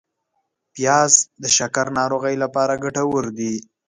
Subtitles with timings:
[0.73, 1.13] پیاز
[1.43, 3.53] د شکر ناروغۍ لپاره ګټور دی